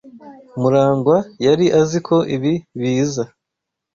[0.59, 3.23] Murangwa yari azi ko ibi biza.